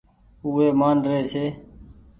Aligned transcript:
اُو 0.41 0.47
وي 0.55 0.67
مآن 0.79 0.97
ري 1.07 1.19
ڇي۔ 1.31 1.45